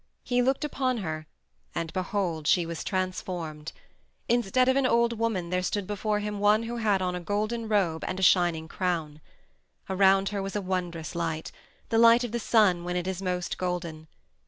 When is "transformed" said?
2.83-3.71